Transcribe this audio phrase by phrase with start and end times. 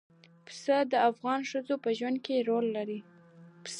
[0.45, 2.99] پسه د افغان ښځو په ژوند کې رول لري.